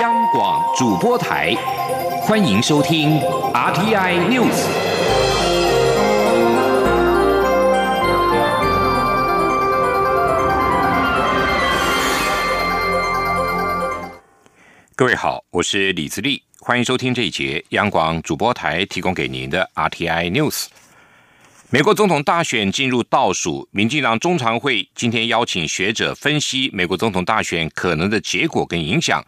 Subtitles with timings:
[0.00, 1.54] 央广主播台，
[2.20, 3.18] 欢迎收听
[3.54, 4.66] RTI News。
[14.94, 20.66] 各位好，我是李自立，欢迎收听这一节央广主播台提供给您的 RTI News。
[21.70, 29.24] 美国总统大选进入倒数，民进党中常会今天邀请学者分析美国总统大选可能的结果跟影响。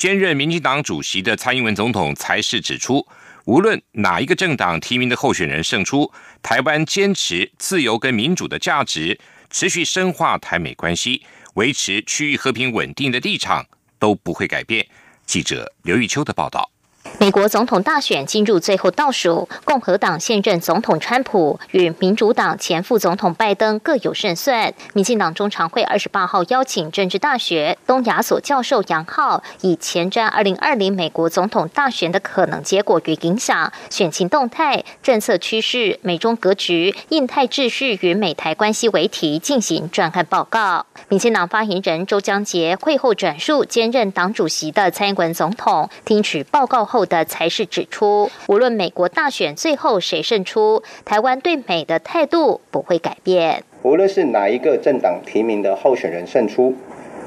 [0.00, 3.06] 兼任民进党主席的蔡英文总统才是指出，
[3.44, 6.10] 无论哪一个政党提名的候选人胜出，
[6.42, 9.20] 台湾坚持自由跟民主的价值，
[9.50, 13.66] 持续深化台美关系，维持区域和平稳定的立场
[13.98, 14.86] 都不会改变。
[15.26, 16.70] 记者刘玉秋的报道。
[17.18, 24.72] 美国总统大选进入最后倒数，共和党现任总统川普与民主党前副总统拜登各有胜算。
[24.92, 40.86] 民进党中常会二十八号邀请政治大学东亚所教授杨浩，以前瞻二零二零美国总统大选的可能结果与影响、选情动态、政策趋势、美中格局、印太秩序与美台关系为题进行专案报告。
[41.08, 47.06] 民进党发言人周江杰会后转述兼任党主席的蔡英文总统听取报告后。
[47.10, 53.64] 的才是指出，无论美国大选最后谁胜出，台湾对美的态度不会改变。
[53.82, 56.74] 无论是哪一个政党提名的候选人胜出，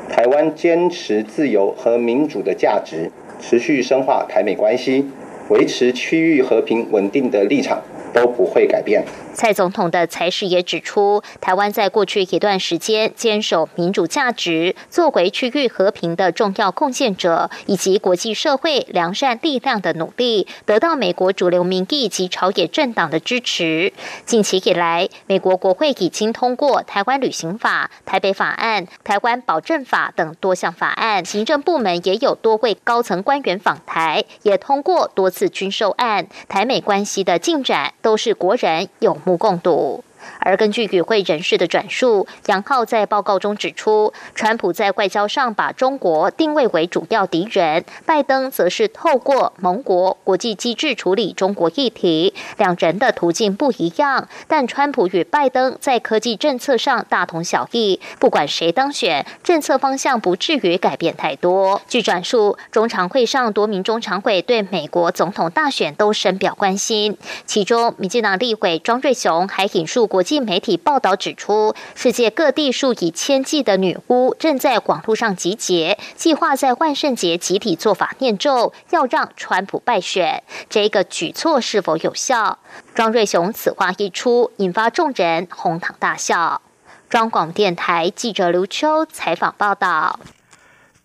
[0.09, 5.06] 台湾坚持自由和民主的价值，持续深化台美关系，
[5.50, 7.81] 维持区域和平稳定的立场
[8.14, 9.03] 都不会改变。
[9.34, 23.92] 蔡总统的才是也指出，台湾在过去一段时间坚守民主价值，作为区域和平的重要贡献者，以及国际社会良善力量的努力，得到美国主流民意及朝野政党的支持。
[24.25, 36.28] 近期以来，美国国会已经通过《台湾旅行法》《台北法案》《台湾保证法》等多项法案，行政部门也有多位高层官员访台，也通过多次军售案。
[36.47, 39.18] 台美关系的进展都是国人有。
[39.26, 40.03] 目共睹。
[40.39, 52.34] 而根据与会人士的转述，杨浩在报告中指出，川普在外交上把中国定位为主要敌人，拜登则是透过盟国国际机制处理中国议题。
[52.57, 58.00] 两人的途径不一样，但川普与拜登在科技政策上大同小异。
[58.19, 61.81] 不管谁当选，政策方向不至于改变太多。
[61.88, 70.07] 据转述，中常会上多名中常委对美国总统大选都深表关心，其中民进党立委庄瑞雄还引述。
[70.13, 80.44] 国际媒体报道指出，世界各地数以千计的女巫正在网络上集结，计划在万圣节集体做法念咒，要让川普败选。
[80.69, 82.59] 这个举措是否有效？
[82.94, 86.62] 庄瑞雄此话一出，引发众人哄堂大笑。
[87.09, 90.19] 中广电台记者刘秋采访报道。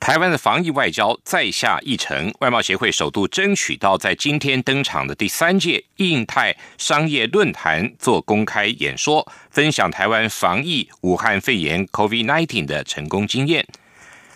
[0.00, 13.66] 台湾的防疫外交再下一城，外贸协会首度争取到在今天登场的第三届印太商业论坛做公开演说，分享台湾防疫武汉肺炎 （COVID-19） 的成功经验。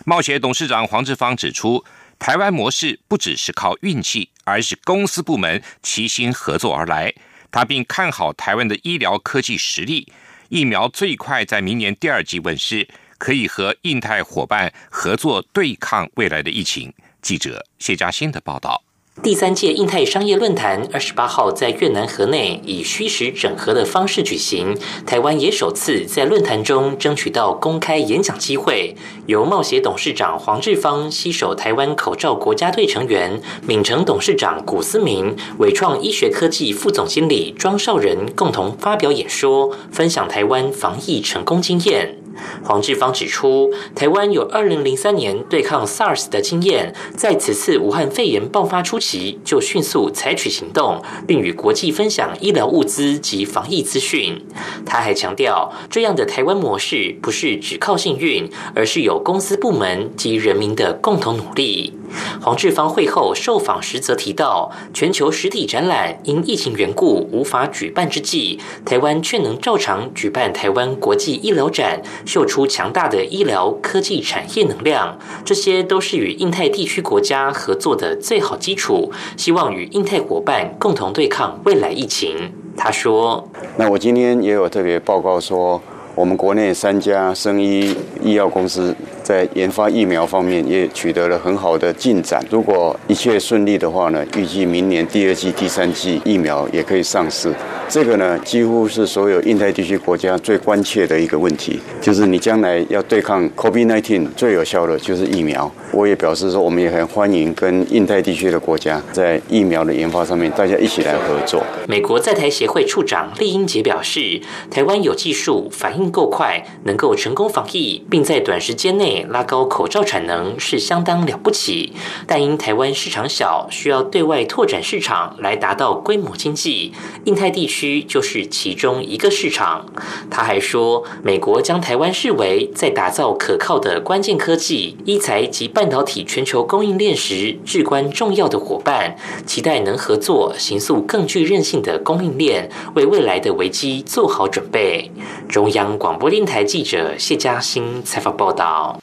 [0.05, 1.83] 贸协董事长黄志芳指出，
[2.19, 7.13] 台湾模式不只是靠运气，而是公司部门齐心合作而来。
[7.49, 10.11] 他并看好台湾的医疗科技实力，
[10.49, 12.87] 疫苗最快在明年第二季问世。
[13.23, 16.93] 可以和印太伙伴合作对抗未来的疫情。
[17.21, 18.83] 记者谢嘉欣的报道。
[19.21, 28.93] 第三届印太商业论坛二十八号在越南河内以虚实整合的方式举行，台湾也首次在论坛中争取到公开演讲机会。
[29.27, 42.22] 由贸协董事长黄志芳携手台湾口罩国家队成员闽城董事长古思明、伟创医学科技副总经理庄少仁共同发表演说，分享台湾防疫成功经验。
[42.63, 54.41] 黄志芳指出，台湾有二零零三年对抗 SARS 的经验，在此次武汉肺炎爆发初期就迅速采取行动，并与国际分享医疗物资及防疫资讯。
[54.85, 61.93] 他还强调，这样的台湾模式不是只靠幸运，而是有公司部门及人民的共同努力。
[62.41, 75.17] 黄志芳会后受访时则提到，全球实体展览因疫情缘故无法举办之际，台湾却能照常举办台湾国际医疗展，秀出强大的医疗科技产业能量。
[75.45, 79.11] 这些都是与印太地区国家合作的最好基础。
[79.37, 82.51] 希望与印太伙伴共同对抗未来疫情。
[82.75, 85.81] 他说：“那我今天也有特别报告说，
[86.15, 92.43] 我们国内三家生医医药公司。”在研发疫苗方面也取得了很好的进展。
[92.51, 97.53] 如果一切顺利的话呢，预计明年第二季、第三季疫苗也可以上市。
[97.89, 105.71] 这个呢，几乎是所有印太地区国家最关切的一个问题，就是你将来要对抗 COVID-19 最有效的就是疫苗。
[105.91, 111.63] 我也表示说，我们也很欢迎跟印太地区的国家在疫苗的研发上面，大家一起来合作。
[111.87, 114.41] 美国在台协会处长厉英杰表示，
[114.71, 121.93] 台湾有技术，反应够快，能够成功防疫，并在短时间内拉高口罩产能，是相当了不起。
[122.27, 126.91] 但因台湾市场小，需要对外拓展市场来达到规模经济，
[127.23, 129.85] 印太地区就是其中一个市场。
[130.29, 135.93] 他还说，美国将台湾视为在打造可靠的关键科技、医材及半。
[135.93, 139.15] 导体全球供应链时至关重要的伙伴，
[139.45, 145.11] 期待能合作，形塑更具韧性的供应链，为未来的危机做好准备。
[145.47, 148.99] 中央广播电台记者谢嘉欣采访报道：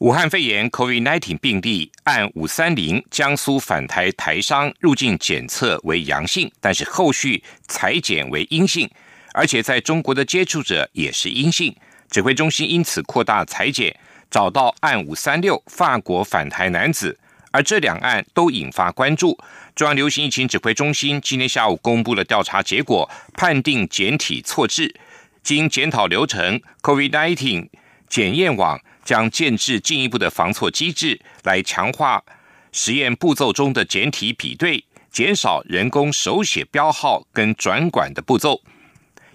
[0.00, 8.88] 武汉肺炎 COVID-19 病例按五三零江苏返台台商入境检测为阳性，但是后续裁检为阴性，
[9.34, 11.76] 而且在中国的接触者也是阴性，
[12.10, 13.94] 指挥中心因此扩大裁检。
[14.30, 17.18] 找到案五三六法国返台男子，
[17.50, 19.38] 而这两案都引发关注。
[19.74, 24.94] 中央流行疫情指挥中心今天下午公布了调查结果，判定检体错置。
[25.42, 27.68] 经检讨流程，COVID-19
[28.08, 28.80] 检验网
[29.10, 32.22] 将建制进一步的防错机制，来强化
[32.70, 38.62] 实验步骤中的简体比对，减少人工手写标号跟转管的步骤。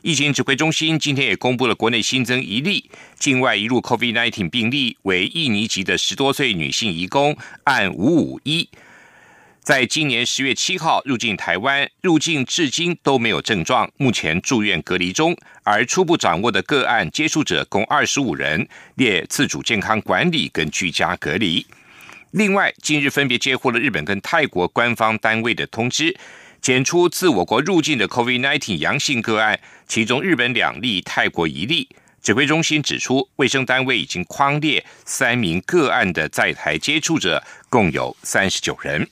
[0.01, 2.89] 疫情指挥中心今天也公布了国内新增一例
[3.19, 8.69] 境外移入 COVID-19 病例，为印尼籍的十多岁女性移工，按五五一，
[9.65, 15.35] 在今年十月七号入境台湾，入境至今都没有症状，目前住院隔离中。
[15.63, 21.65] 而初步掌握的个案接触者共二十五人，列自主健康管理跟居家隔离。
[22.29, 26.15] 另外，近日分别接获了日本跟泰国官方单位的通知。
[26.61, 31.89] 检出自我国入境的 COVID-19 阳性个案，其中日本两例，泰国一例。
[32.21, 39.09] 指挥中心指出，卫生单位已经框列三名个案的在台接触者，共有三十九人。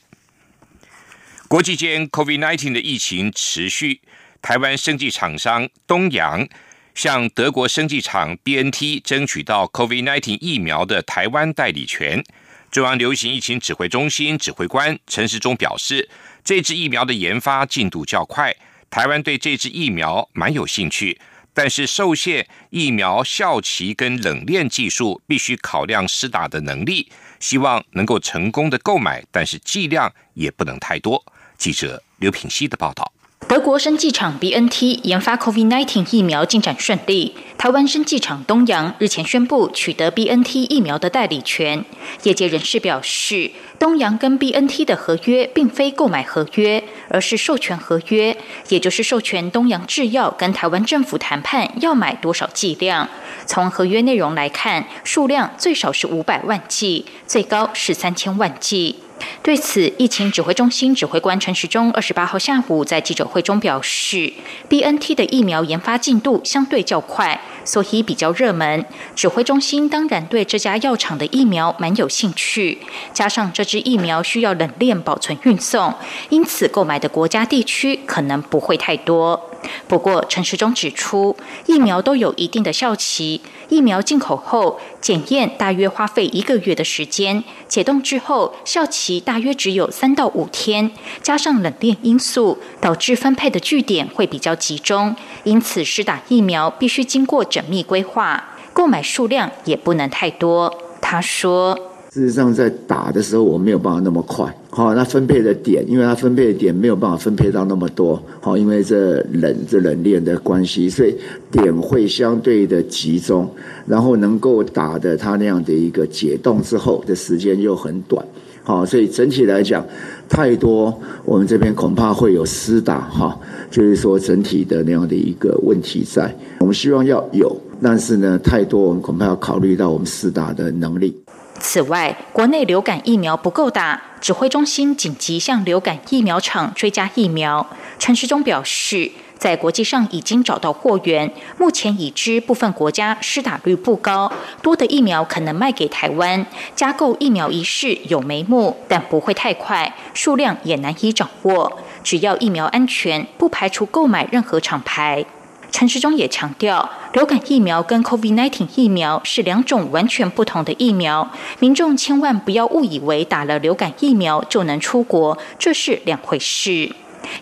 [1.54, 4.02] 国际间 COVID-19 的疫情持续，
[4.42, 6.48] 台湾生技厂商东洋
[6.96, 12.24] 向德国生技厂 BNT 争取到 COVID-19 疫苗的台湾代理权。
[12.72, 16.10] 中央流行疫情指挥中心指挥官陈时中表示。
[16.44, 18.56] 这支疫苗的研发进度较快，
[18.90, 21.22] 台湾对这支疫苗蛮有兴趣，
[21.54, 31.24] 但是受限疫苗效期跟冷链技术，必须考量施打的能力，希望能够成功的购买，但是剂量也不能太多。
[31.58, 33.12] 记者刘品希的报道。
[33.46, 41.84] 德国生技厂 BNT 研发 COVID-19 疫苗进展顺利，台湾生技厂东洋日前宣布取得 BNT 疫苗的代理权。
[42.24, 48.36] 业界人士表示，东洋跟 BNT 的合约并非购买合约，而是授权合约，
[48.70, 53.10] 也就是授权东洋制药跟台湾政府谈判要买多少剂量。
[53.46, 58.96] 从合约内容来看，数量最少是五百万剂，最高是三千万剂。
[59.42, 64.32] 对此，疫情指挥中心指挥官陈时中二十八号下午在记者会中表示
[64.70, 68.86] ，B N T 的疫苗研发进度相对较快，所以比较热门。
[69.16, 72.80] 指挥中心当然对这家药厂的疫苗蛮有兴趣，
[73.14, 75.94] 加上这支疫苗需要冷链保存运送，
[76.30, 79.50] 因此购买的国家地区可能不会太多。
[79.88, 81.38] 不过，陈时中指出，
[81.68, 83.40] 疫苗都有一定的效期，
[83.70, 100.74] 疫苗进口后检验大约花费一个月的时间，解冻之后效期大约只有三到五天，加上冷链因素，导致分配的据点会比较集中，因此施打疫苗必须经过缜密规划，购买数量也不能太多。
[101.02, 101.78] 他说。
[102.14, 104.46] 事实上，在打的时候，我没有办法那么快。
[104.70, 108.22] 好，那分配的点，因为它分配的点没有办法分配到那么多。
[108.40, 111.16] 好，因为这冷这冷链的关系，所以
[111.52, 113.50] 点会相对的集中，
[113.88, 118.24] 然后能够打的它那样的一个解冻之后的时间又很短。
[118.64, 119.86] 好，所以整体来讲，
[120.30, 123.38] 太多我们这边恐怕会有私打哈，
[123.70, 126.34] 就是说整体的那样的一个问题在。
[126.60, 131.22] 我们希望要有，但是呢，太多我们恐怕要考虑到我们私打的能力。
[131.60, 137.66] 此外，国内流感疫苗不够打，指挥中心紧急向流感疫苗厂追加疫苗。
[138.00, 139.12] 陈时中表示，
[139.44, 144.32] 在国际上已经找到货源，目前已知部分国家施打率不高，
[144.62, 146.46] 多的疫苗可能卖给台湾。
[146.78, 151.78] 加购疫苗一事有眉目，但不会太快，数量也难以掌握。
[152.02, 155.26] 只要疫苗安全，不排除购买任何厂牌。
[155.70, 166.94] 陈时中也强调，流感疫苗跟 COVID-19 疫苗是两种完全不同的疫苗，民众千万不要误以为打了流感疫苗就能出国，这是两回事。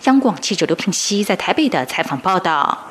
[0.04, 2.88] 央广记者刘品熙在台北的采访报道。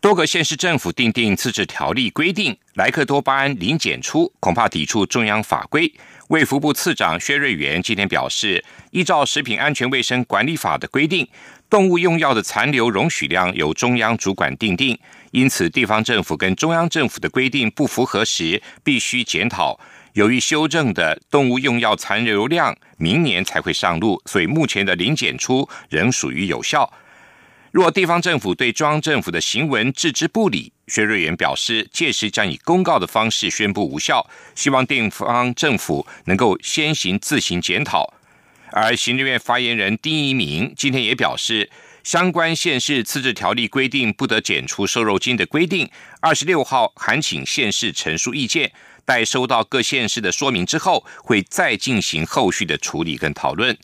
[0.00, 5.92] 多个县市政府订定自治条例规定，莱克多巴胺零检出，恐怕抵触中央法规。
[6.28, 11.28] 卫福部次长薛瑞元今天表示，依照食品安全卫生管理法的规定，
[11.68, 14.98] 动物用药的残留容许量由中央主管定定，
[15.32, 19.78] 因此地方政府跟中央政府的规定不符合时，必须检讨。
[20.14, 26.92] 由于修正的动物用药残留量明年才会上路，所以目前的零检出仍属于有效。
[27.70, 34.28] 若地方政府对中央政府的行文置之不理，薛瑞元表示，届时将以公告的方式宣布无效。
[34.56, 38.12] 希望地方政府能够先行自行检讨。
[38.72, 41.70] 而行政院发言人丁一鸣今天也表示，
[42.02, 45.88] 相关县市自治条例规定不得检出瘦肉精的规定，
[46.20, 48.72] 二十六号函请县市陈述意见，
[49.10, 53.76] 在收到各县市的说明之后，会再进行后续的处理跟讨论。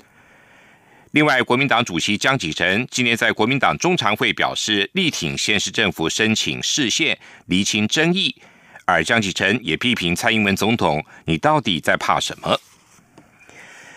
[1.11, 8.37] 另外，国民党主席江启臣今年在国民党中常会表示，力挺县市政府申请市县厘清争议。
[8.85, 12.61] 而江启臣也批评蔡英文总统：“你到底在怕什么？”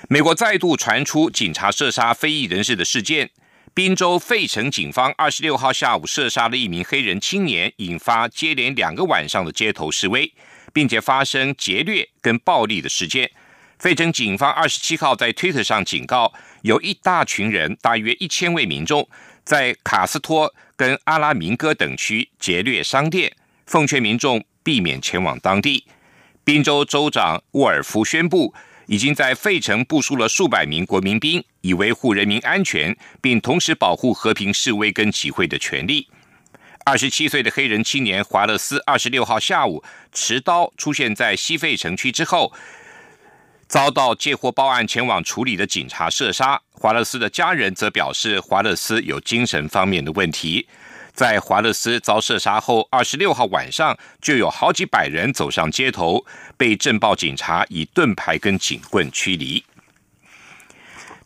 [0.10, 3.30] 美国再度传出警察射杀非裔人士的事件，
[3.76, 10.34] 宾州费城警方二十六号下午射杀了一名黑人青年，引发接连两个晚上的街头示威，
[10.74, 13.30] 并且发生劫掠跟暴力的事件。
[13.78, 16.34] 费城警方二十七号在推特上警告，
[16.64, 19.08] 有一大群人，大约一千位民众，
[19.46, 23.34] 在卡斯托跟阿拉明哥等区劫掠商店，
[23.66, 25.86] 奉劝民众避免前往当地。
[26.44, 28.54] 宾州州长沃尔夫宣布，
[28.88, 36.08] 已经在费城部署了数百名国民兵，以维护人民安全，并同时保护和平示威跟集会的权利。
[36.86, 42.54] 二十七岁的黑人青年华勒斯二十六号下午持刀出现在西费城区之后。
[43.68, 50.68] 遭到借货报案前往处理的警察射杀，华勒斯的家人则表示华勒斯有精神方面的问题。
[51.14, 56.26] 在华勒斯遭射杀后，二十六号晚上就有好几百人走上街头，
[56.58, 59.64] 被镇暴警察以盾牌跟警棍驱离。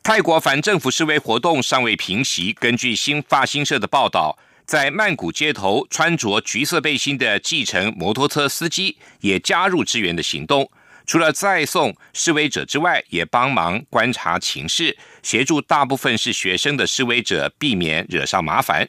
[0.04, 10.70] 泰国反政府示威活动尚未平息，根据新发新社的报道，在曼谷街头穿着橘色背心的计程摩托车司机也加入支援的行动。
[11.06, 18.88] 除了再送示威者之外，也帮忙观察情势，协助大部分是学生的示威者避免惹上麻烦。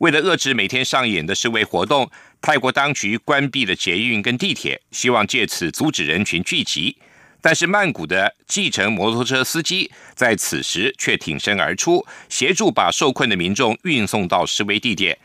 [0.00, 2.10] 为了遏制每天上演的示威活动，
[2.42, 6.96] 泰国当局关闭了捷运跟地铁，希望借此阻止人群聚集。
[7.44, 15.18] 但是曼谷的计程摩托车司机在此时却挺身而出，协助把受困的民众运送到示威地点。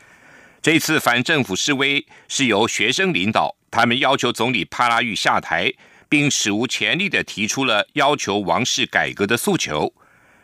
[0.61, 5.71] 这次反政府示威是由学生领导，他们要求总理帕拉育下台。
[6.09, 9.93] 并史无前例的提出了要求王室改革的诉求，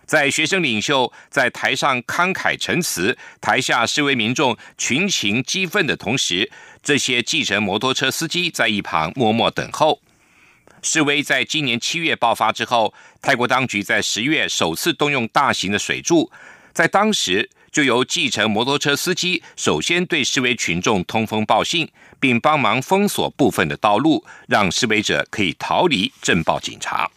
[0.06, 6.50] 在学生领袖在台上慷慨陈词，台下示威民众群情激愤的同时，
[6.82, 10.00] 这些计程摩托车司机在一旁默默等候。
[10.86, 16.32] 示威在今年七月爆发之后，泰国当局在十月首次动用大型的水柱，
[16.72, 17.50] 在当时。
[17.72, 27.12] 就由计程摩托车司机首先对示威群众通风报信，并帮忙封锁部分的道路，让示威者可以逃离镇暴警察。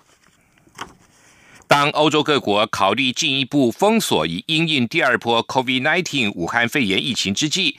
[1.69, 7.79] 当欧洲各国考虑进一步封锁以因应第二波 COVID-19 武汉肺炎疫情之际，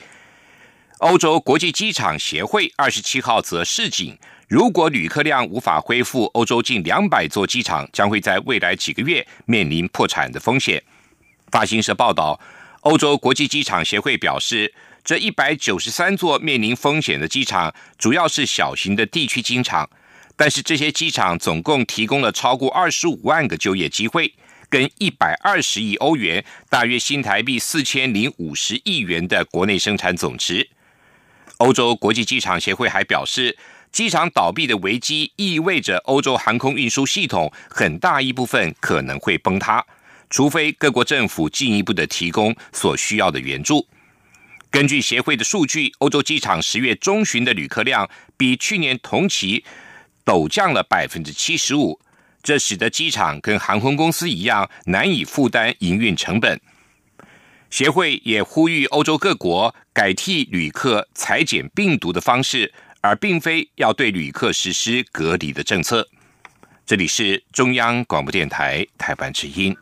[0.99, 4.17] 欧洲国际机场协会二十七号则示警，
[4.49, 10.83] 如果旅客量无法恢复，欧洲近两百座机场将会在未来几个月面临破产的风险。
[11.51, 12.39] 法新社报道。
[12.81, 19.89] 欧洲国际机场协会表示，这一百九十三座面临风险的机场，主要是小型的地区机场，
[20.35, 24.33] 但是这些机场总共提供了超过二十五万个就业机会，
[24.69, 30.69] 跟一百二十亿欧元（大约新台币四千零五十亿元）的国内生产总值。
[31.59, 33.57] 欧洲国际机场协会还表示，
[33.91, 39.85] 机场倒闭的危机意味着欧洲航空运输系统很大一部分可能会崩塌。
[40.29, 43.85] 除非各国政府进一步的提供所需要的援助。
[44.69, 49.65] 根据协会的数据，欧洲机场十月中旬的旅客量比去年同期
[50.23, 51.99] 陡降了百分之七十五，
[52.41, 56.61] 这使得机场跟航空公司一样难以负担营运成本。
[57.69, 66.07] 协会也呼吁欧洲各国改替旅客裁剪病毒的方式，而并非要对旅客实施隔离的政策。
[66.85, 69.75] 这里是中央广播电台台湾之音。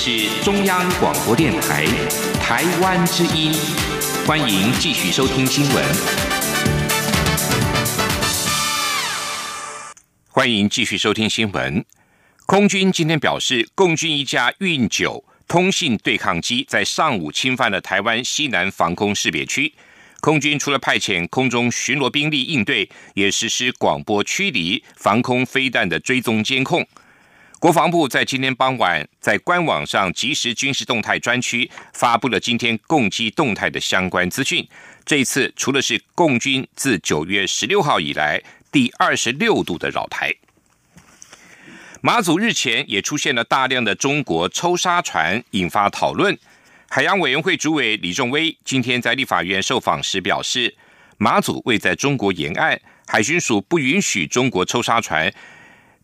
[0.00, 1.84] 是中央广播电台
[2.40, 3.52] 台湾之音，
[4.24, 5.84] 欢迎继续收听新闻。
[10.28, 11.84] 欢迎继续收听新闻。
[12.46, 19.74] 空军今天表示，共军一架运九通信对抗机在上午侵犯了台湾西南防空识别区。
[20.20, 26.86] 空军除了派遣空中巡逻兵力应对，也实施广播驱离、防空飞弹的追踪监控。
[27.58, 34.64] 国防部在今天傍晚在官网上即时军事动态专区发布了今天共机动态的相关资讯。
[35.04, 40.32] 这一次除了是共军自九月十六号以来第二十六度的扰台，
[42.00, 46.38] 马祖日前也出现了大量的中国抽沙船，引发讨论。
[46.88, 50.76] 海洋委员会主委李仲威今天在立法院受访时表示，
[51.16, 55.32] 马祖位在中国沿岸，海巡署不允许中国抽沙船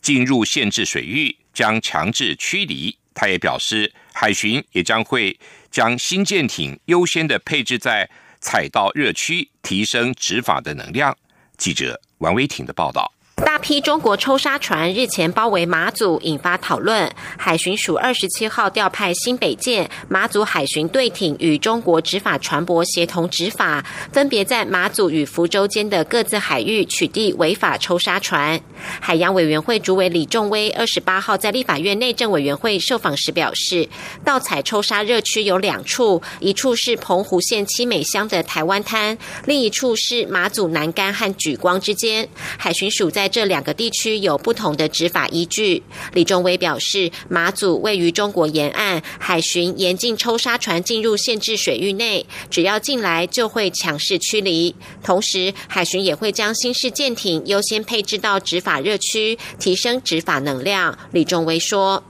[0.05, 1.35] 进入限制水域。
[1.55, 2.99] 将强制驱离。
[3.15, 5.39] 他也表示，海巡也将会
[5.71, 11.17] 将新舰艇优先的配置在采到热区，提升执法的能量。
[11.57, 13.13] 记者王威婷的报道。
[13.45, 17.11] 大批中国抽沙船日前包围马祖，引发讨论。
[17.37, 28.59] 海巡署二十七号调派新北舰、马祖海巡队艇与中国执法船舶协同执法，分别在马祖与福州间的各自海域取缔违法抽沙船。
[29.01, 33.87] 海洋委员会主委李仲威二十八号在立法院内政委员会受访时表示，
[34.25, 42.27] 盗采抽沙热区有两处，一处是澎湖县七美乡的台湾滩，另一处是马祖南干和举光之间。
[42.59, 45.83] 海巡署在这两个地区有不同的执法依据。
[46.13, 54.73] 李仲威表示，马祖位于中国沿岸，海巡严禁抽沙船进入限制水域内，只要进来就会强势驱离。
[55.03, 60.97] 同时，海巡也会将新式舰艇优先配置到执法热区，提升执法能量。
[61.11, 62.01] 李仲威说：“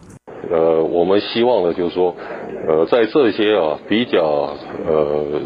[0.52, 2.14] 呃，我们希望的就是说，
[2.68, 4.20] 呃，在这些啊比较
[4.86, 5.40] 呃，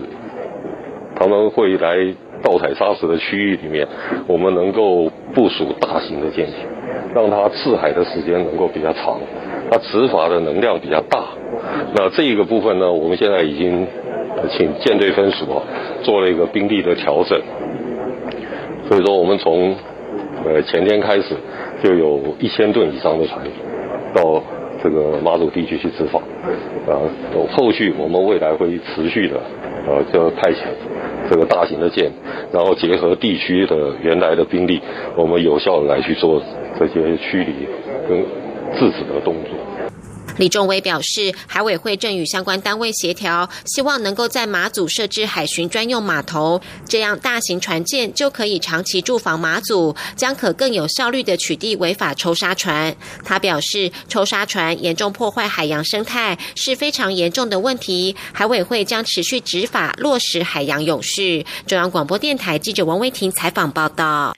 [1.14, 3.86] 他们会来。”盗采砂石的区域里面，
[4.26, 6.54] 我们能够部署大型的舰艇，
[7.14, 9.18] 让它刺海的时间能够比较长，
[9.70, 11.24] 它执法的能量比较大。
[11.94, 13.86] 那这一个部分呢，我们现在已经
[14.50, 15.46] 请舰队分署
[16.02, 17.40] 做了一个兵力的调整。
[18.88, 19.74] 所以说，我们从
[20.44, 21.34] 呃前天开始
[21.82, 23.44] 就有一千吨以上的船
[24.14, 24.42] 到
[24.82, 26.20] 这个马鲁地区去执法，
[26.86, 26.94] 啊，
[27.52, 29.40] 后续我们未来会持续的
[29.86, 30.64] 呃就派遣。
[31.30, 32.10] 这个大型的舰，
[32.52, 34.80] 然后结合地区的原来的兵力，
[35.14, 36.40] 我们有效的来去做
[36.78, 37.66] 这些驱离
[38.08, 38.18] 跟
[38.78, 39.52] 制止的动作。
[40.38, 52.96] 李仲威表示，海委会正与相关单位协调，希望能够在马祖设置海巡专用码头，这样大型船舰就可以长期驻防马祖，将可更有效率的取缔违法抽沙船。
[53.24, 61.44] 他表示，抽沙船严重破坏海洋生态是非常严重的问题，海委会将持续执法，落实海洋永续。
[61.66, 64.37] 中央广播电台记者王威婷采访报道。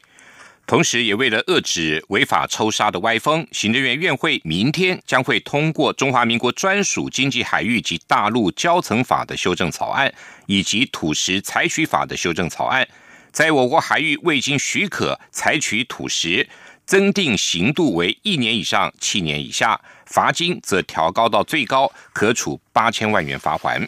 [0.71, 10.15] 同时，也为了遏制违法抽沙的歪风，行政院院会明天将会通过《中华民国专属经济海域及大陆交层法》的修正草案，
[10.47, 12.87] 以及土石采取法的修正草案。
[13.33, 16.49] 在我国海域未经许可采取土石，
[16.87, 23.85] 增定刑度为一年以上七年以下，罚金则调高到最高可处八千万元罚款。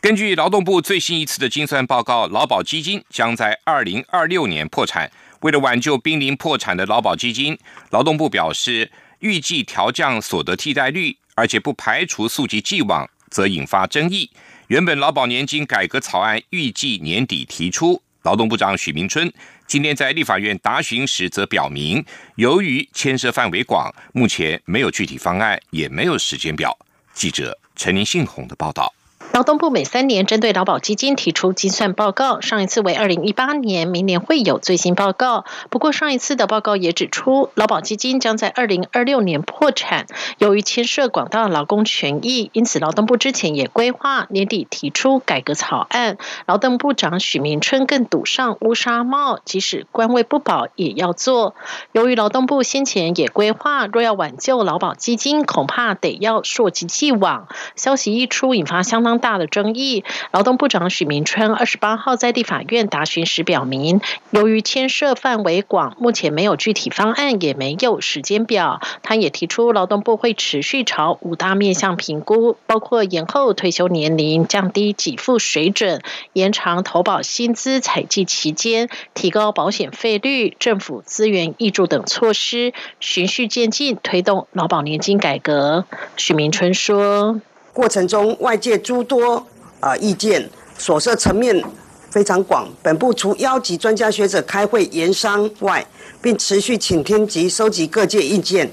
[0.00, 5.12] 根据劳动部最新一次的精算报告，劳保基金将在二零二六年破产。
[5.44, 7.58] 为了挽救濒临破产的劳保基金，
[7.90, 14.30] 劳动部表示，预计调降所得替代率，而且不排除溯及既往，则引发争议。
[14.68, 19.30] 原本劳保年金改革草案预计年底提出，劳动部长许明春
[19.66, 22.02] 今天在立法院答询时则表明，
[22.36, 26.74] 由于牵涉范围广，目前没有具体方案，也没有时间表。
[27.12, 28.90] 记者陈林信宏的报道。
[29.32, 35.44] 劳动部每三年针对劳保基金提出精算报告，上一次为二零一八年，明年会有最新报告。
[35.70, 40.06] 不过上一次的报告也指出，劳保基金将在二零二六年破产。
[40.38, 46.16] 由于牵涉广大劳工权益，因此劳动部之前也规划年底提出改革草案。
[46.46, 51.56] 劳动部长许明春更赌上乌纱帽，即使官位不保也要做。
[51.90, 57.48] 由于劳动部先前也规划，若要挽救劳保基金，恐怕得要溯及既往。
[57.74, 59.13] 消息一出，引发相当。
[59.18, 60.04] 大的争议。
[60.32, 64.00] 劳动部长许明春二十八号在地法院答询时表明，
[64.30, 68.80] 由于牵涉范围广，目前没有具体方案，也没有时间表。
[69.02, 85.84] 他也提出，劳动部会持续朝五大面向评估，包括延后退休年龄、降低给付水准、延长投保薪资采计期间、提高保险费率、政府资源挹注等措施，循序渐进推动劳保年金改革。
[86.16, 87.40] 许明春说
[87.74, 89.44] ：“过程中外界诸多
[89.80, 91.62] 啊意见，所涉层面
[92.08, 92.66] 非常广。
[92.80, 95.84] 本部除邀集专家学者开会研商外，
[96.22, 98.70] 并持续倾听及收集各界意见。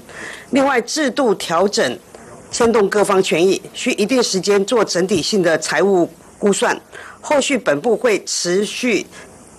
[0.52, 1.98] 另外，制度调整
[2.52, 6.80] 牵动各方权益，需一定时间做整体性的财务估算。
[7.20, 9.04] 后续本部会持续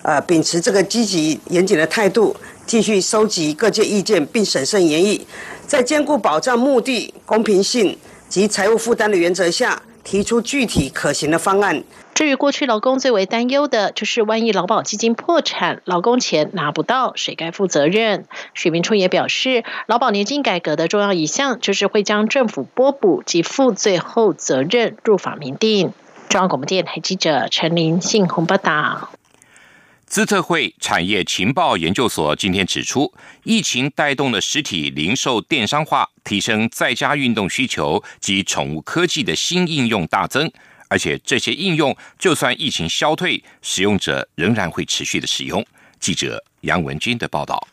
[0.04, 2.34] 呃秉持这个积极严谨的态度，
[2.66, 5.28] 继续收集各界意见，并审慎研议。”
[5.68, 7.98] 在兼顾保障目的、公平性
[8.34, 11.84] 及财务负担的原则下，提出具体可行的方案。
[12.16, 18.26] 至于过去劳工最为担忧的，就是万一劳保基金破产，劳工钱拿不到，谁该负责任？
[18.56, 25.94] 许明初也表示，劳保年金改革的重要一项，就是会将政府拨补及负最后责任入法明定。
[26.28, 29.12] 中央广播电台记者陈林信鸿报道。
[30.14, 33.12] 资特会产业情报研究所今天指出，
[33.46, 40.52] 疫情带动了实体零售电商化，提升在家运动需求及宠物科技的新应用大增，
[40.88, 45.66] 而且这些应用就算疫情消退，使用者仍然会持续的使用。
[46.00, 47.68] 记者杨文军的报道。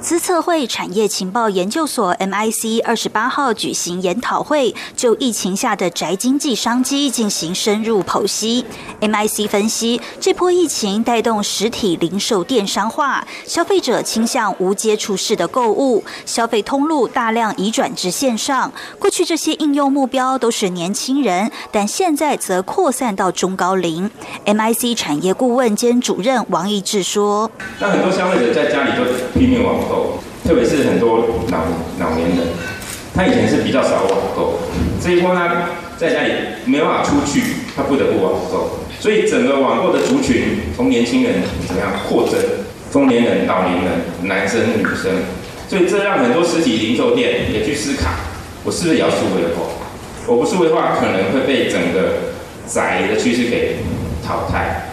[0.00, 8.64] 资策会产业情报研究所 （MIC） 二十八号举行研讨会，就疫情下的宅经济商机进行深入剖析。
[9.00, 18.72] MIC 分析，这波疫情带动实体零售电商化，消费者倾向无接触式的购物，消费通路大量移转至线上。
[18.98, 24.10] 过去这些应用目标都是年轻人，但现在则扩散到中高龄。
[24.46, 29.04] MIC 产业顾问兼主任王义志说：“那很多消费者在家里就
[29.38, 31.58] 拼命网。”购，特别是很多老
[31.98, 32.38] 老年人，
[33.14, 34.60] 他以前是比较少网购，
[35.02, 36.32] 这一波呢，在家里
[36.64, 37.42] 没办法出去，
[37.76, 42.38] 他不得不网购，所以整个网购的族群从年轻人怎么样扩增，
[42.92, 45.10] 中年人、老年人、男生、女生，
[45.68, 48.10] 所以这让很多实体零售店也去思考，
[48.64, 49.66] 我是不是也要数位化？
[50.26, 52.34] 我不数位化，可能会被整个
[52.66, 53.78] 宅的趋势给
[54.24, 54.89] 淘汰。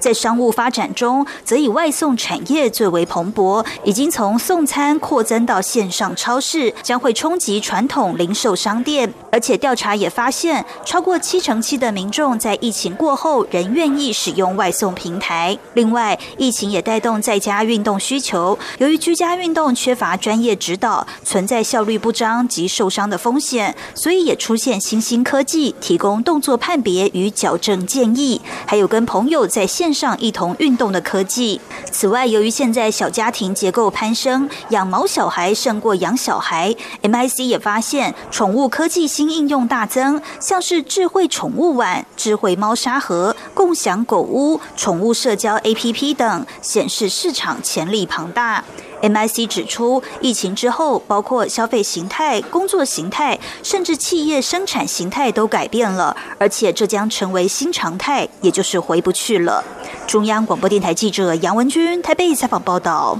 [0.00, 9.12] 在商务发展中，则以外送产业最为蓬勃，已经从送餐扩增到线上超市，将会冲击传统零售商店。
[9.30, 15.56] 而且调查也发现，超过七成七的民众在疫情过后仍愿意使用外送平台。
[15.74, 29.89] 另外，疫情也带动在家运动需求，由于居家运动缺乏专业指导，存在效率不彰及受伤的风险，所以也出现新兴科技提供动作判别与矫正建议，还有跟朋友在线。
[29.92, 31.60] 上一同运动的科技。
[31.90, 48.64] 此外，由于现在小家庭结构攀升，养毛小孩胜过养小孩，MIC 也发现宠物科技新应用大增，像是智慧宠物碗、智慧猫砂盒、共享狗屋、宠物社交 APP 等，显示市场潜力庞大。
[49.02, 59.64] MIC 指出，疫情之后，包括消费形态、工作形态，甚至企业生产形态都改变了，而且这将成为新常态，也就是回不去了。
[60.06, 63.18] 中央广播电台记者杨文君台北采访报道。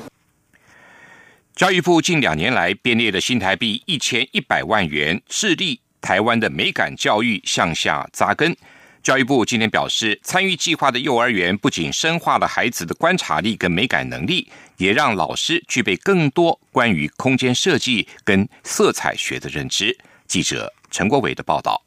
[1.54, 8.56] 教育部近两年来编列的新台币一千一百万元，致力台湾的美感教育向下扎根。
[9.02, 19.96] 教育部今天表示，参与计划的幼儿园不仅深化了孩子的观察力跟美感能力，也让老师具备更多关于空间设计跟色彩学的认知。
[20.26, 21.82] 记者陈国伟的报道。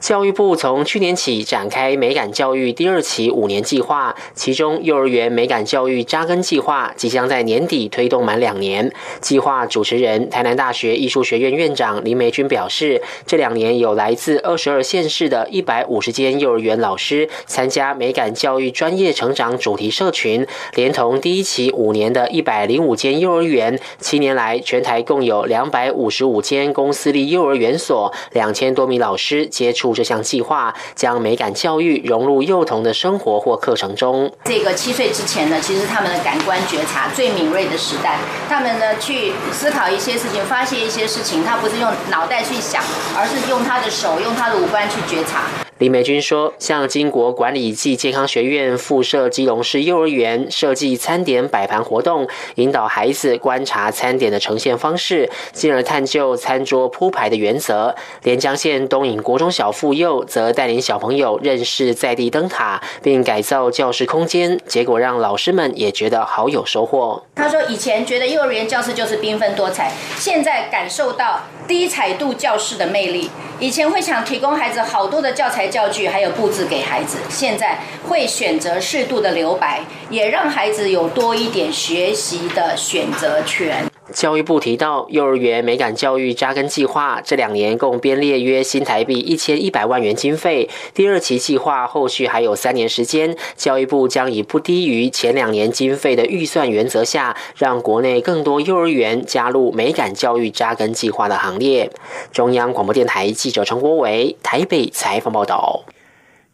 [0.00, 8.90] 教育部从去年起展开美感教育第二期五年计划，其中幼儿园美感教育扎根计划即将在年底推动满两年。
[9.20, 29.89] 计划主持人台南大学艺术学院院长林梅君表示，这两年有来自二十二县市的一百五十间幼儿园老师参加美感教育专业成长主题社群，连同第一期五年的一百零五间幼儿园，七年来全台共有两百五十五间公私立幼儿园所，两千多名老师接触。
[29.94, 34.32] 这项计划将美感教育融入幼童的生活或课程中。
[34.44, 42.82] 这个七岁之前呢，其实他们的感官觉察最敏锐的时代，他们呢去思考一些事情，发现一些事情，他不是用脑袋去想，
[43.16, 45.42] 而是用他的手、用他的五官去觉察。
[45.80, 57.94] 李美君说：“像金国管理暨健康学院附设基隆市幼儿园设计餐点摆盘活动，引导孩子观察餐点的呈现方式，进而探究餐桌铺排的原则。
[58.24, 67.24] 连江县东引国中小妇幼则带领小朋友认识在地灯塔，并改造教室空间，结果让老师们也觉得好有收获。
[67.34, 73.30] 他说：“以前觉得幼儿园教室就是缤纷多彩，现在感受到低彩度教室的魅力。
[73.58, 79.80] 以前会想提供孩子好多的教材。”教具还有布置给孩子，现在会选择适度的留白，
[80.10, 83.84] 也让孩子有多一点学习的选择权。
[84.12, 90.68] 教育部提到，幼儿园美感教育扎根计划这两年共编列约新台币一千一百万元经费。
[90.94, 101.90] 第二期计划后续还有三年时间，教育部将以不低于前两年经费的预算原则下，让国内更多幼儿园加入美感教育扎根计划的行列。
[102.32, 105.84] 中央广播电台记者陈国伟台北采访报道。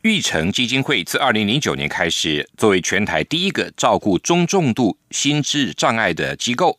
[0.03, 6.79] 育成基金会自二零零九年开始，作为全台第一个照顾中重度心智障碍的机构。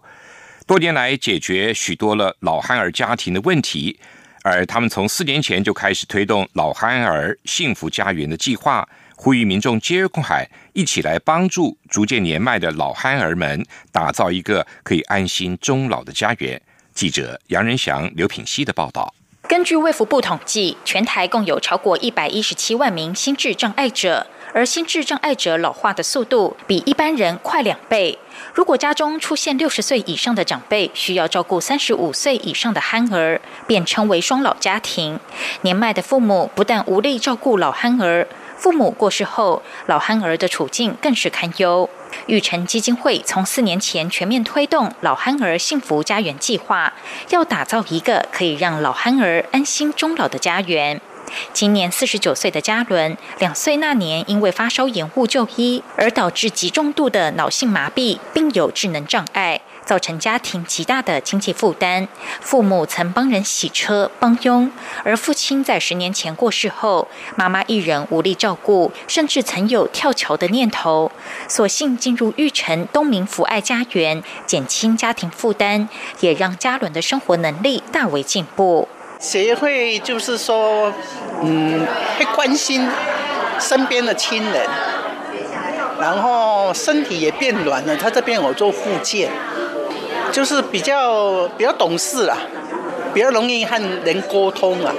[0.68, 3.98] 多年来，解决许多了老憨儿家庭的问题，
[4.44, 16.62] 而他们从四年前就开始推动老憨儿幸福家园的计划，呼吁民众接快，一起来帮助逐渐年迈的老憨儿们，打造一个可以安心终老的家园。
[16.94, 19.14] 记者杨仁祥、刘品希的报道。
[19.48, 28.18] 根据卫福部统计，全台共有超过一百一十七万名心智障碍者，而心智障碍者老化的速度比一般人快两倍。
[28.54, 35.20] 如果家中出现六十岁以上的长辈需要照顾三十五岁以上的憨儿，便称为双老家庭。
[35.62, 41.90] 年迈的父母不但无力照顾老憨儿，父母过世后，老憨儿的处境更是堪忧。
[42.28, 46.94] 玉成基金会从四年前全面推动老憨儿幸福家园计划，
[47.30, 51.00] 要打造一个可以让老憨儿安心终老的家园。
[51.54, 62.08] 今年四十九岁的嘉伦，两岁那年因为发烧延误就医，而导致极重度的脑性麻痹，并有智能障碍，造成家庭极大的经济负担。
[62.42, 64.72] 父母曾帮人洗车帮佣，
[65.04, 71.12] 而父亲在十年前过世后，妈妈一人无力照顾，甚至曾有跳桥的念头。
[71.48, 75.88] 所幸进入玉成东明福爱家园，减轻家庭负担，
[76.20, 78.88] 也让嘉伦的生活能力大为进步。
[79.20, 80.92] 协会就是说，
[81.42, 81.86] 嗯，
[82.18, 82.88] 会关心
[83.60, 84.66] 身边的亲人，
[86.00, 87.96] 然后身体也变软了。
[87.98, 89.32] 他这边我做复健，
[90.32, 92.38] 就是比较比较懂事啦，
[93.14, 94.94] 比较容易和人沟通啊。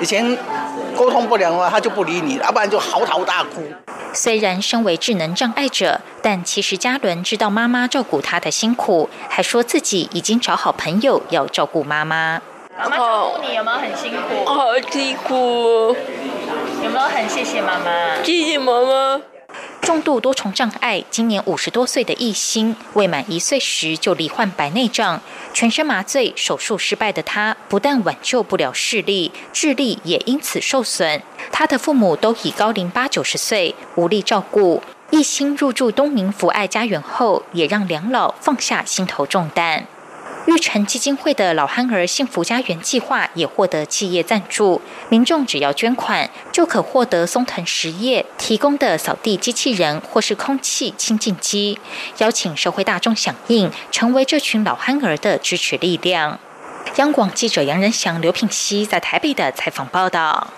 [0.00, 0.36] 以前
[0.94, 3.62] 沟通不良的话，他就不理你，要不然就嚎啕大哭。
[4.12, 12.40] 虽然身为智能障碍者，但其实嘉伦知道妈妈照顾他的辛苦，还说自己已经找好朋友要照顾妈妈。
[12.78, 14.44] 妈妈照顾你有没有很辛苦？
[14.44, 15.96] 好辛苦。
[16.82, 18.22] 有没有很谢谢妈妈？
[18.22, 19.20] 谢谢妈妈。
[19.80, 25.20] 重度多重障碍，今年五十多岁的艺兴，未满一岁时就罹患白内障，
[25.54, 31.22] 全身麻醉，手术失败的他，不但挽救不了视力，智力也因此受损。
[31.50, 34.82] 他的父母都已高龄八九十岁，无力照顾。
[35.10, 39.86] 艺兴入住东明福爱家园后，也让两老放下心头重担。
[40.46, 51.80] 玉成基金会的老憨儿幸福家园计划也获得企业赞助，民众只要捐款，就可获得松藤实业提供的扫地机器人或是空气清净机，
[52.18, 56.38] 邀请社会大众响应，成为这群老憨儿的支持力量。
[56.96, 60.52] 央广记者杨仁祥、刘品熙在台北的采访报道。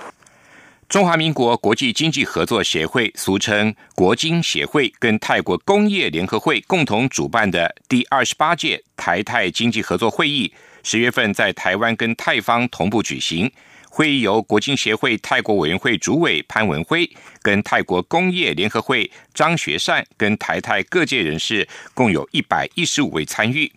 [0.88, 10.50] 中华民国国际经济合作协会（俗称国经协会）跟泰国工业联合会共同主办的第二十八届台泰经济合作会议，
[10.82, 13.52] 十月份在台湾跟泰方同步举行。
[13.90, 17.10] 会议由国经协会泰国委员会主委潘文辉
[17.42, 23.70] 跟泰国工业联合会张学善跟台泰各界人士共有一百一十五位参与。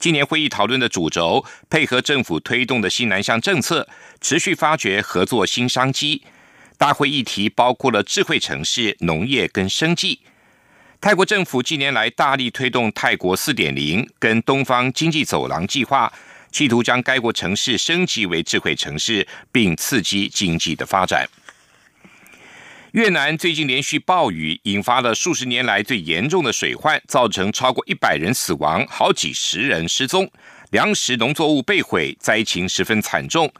[0.00, 3.88] 今年会议讨论的主轴，配合政府推动的新南向政策，
[4.20, 6.24] 持续发掘合作新商机。
[6.78, 10.20] 大会议题包括了智慧城市、农业跟生计。
[11.00, 16.12] 泰国政府近年来大力推动泰国四点零跟东方经济走廊计划，
[16.50, 21.26] 企图将该国城市升级为智慧城市，并刺激经济的发展。
[22.92, 30.30] 越南最近连续暴雨，引发了数十年来最严重的水患，造成超过一百人死亡，好几十人失踪，
[30.70, 33.52] 粮食、农作物被毁，灾情十分惨重。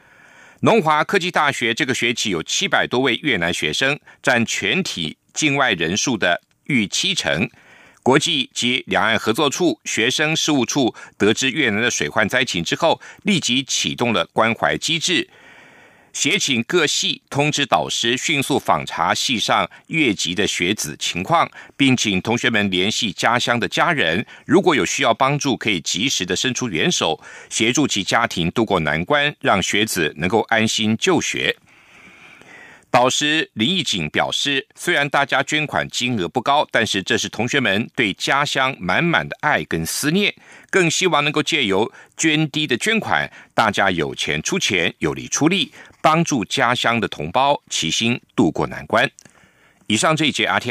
[0.61, 7.49] 农华科技大学这个学期有七百多位越南学生，占全体境外人数的逾七成。
[8.03, 15.29] 国际及两岸合作处学生事务处得知越南的水患灾情之后，立即启动了关怀机制，
[16.17, 31.55] 协请各系通知导师，迅速访查系上越级的学子情况，并请同学们联系家乡的家人，如果有需要帮助，可以及时的伸出援手，协助其家庭渡过难关，让学子能够安心就学。
[32.91, 40.35] 导师林义景表示，虽然大家捐款金额不高，但是这是同学们对家乡满满的爱跟思念，
[40.71, 45.71] 更希望能够借由捐低的捐款，大家有钱出钱，有力出力，
[46.07, 49.11] 帮助家乡的同胞齐心渡过难关。
[49.89, 50.65] 以上这一节阿天